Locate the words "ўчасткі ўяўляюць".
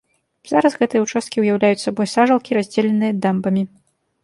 1.03-1.83